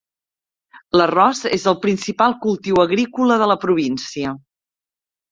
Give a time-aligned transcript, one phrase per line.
[0.99, 4.33] L'arròs és el principal cultiu agrícola de la província.